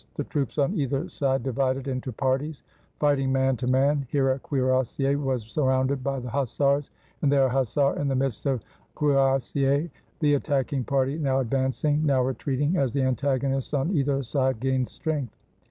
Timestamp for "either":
0.73-1.07, 13.91-14.23